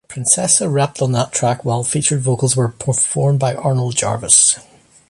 Princessa 0.09 0.67
rapped 0.67 0.99
on 0.99 1.11
that 1.11 1.31
track 1.31 1.63
while 1.63 1.83
featured 1.83 2.21
vocals 2.21 2.55
were 2.55 2.69
performed 2.69 3.37
by 3.39 3.53
Arnold 3.53 3.95
Jarvis. 3.95 4.57